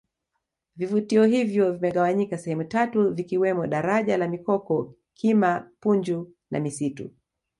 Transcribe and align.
vivutio 0.75 1.25
hivyo 1.25 1.71
vimegawanyika 1.73 2.37
sehemu 2.37 2.63
tatu 2.63 3.13
vikiwemo 3.13 3.67
daraja 3.67 4.17
la 4.17 4.27
mikoko 4.27 4.93
kima 5.13 5.69
punju 5.79 6.31
na 6.51 6.59
misitu 6.59 7.09